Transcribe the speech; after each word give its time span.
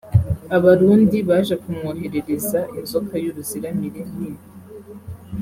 Abarundi 0.57 1.17
baje 1.29 1.55
kumwoherereza 1.63 2.59
inzoka 2.79 3.13
y’uruziramire 3.23 3.99
runini 4.07 4.43